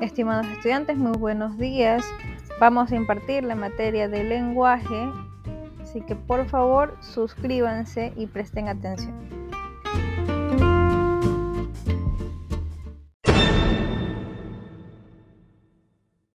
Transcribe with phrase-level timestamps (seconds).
[0.00, 2.04] Estimados estudiantes, muy buenos días.
[2.60, 5.10] Vamos a impartir la materia de lenguaje,
[5.82, 9.47] así que por favor suscríbanse y presten atención.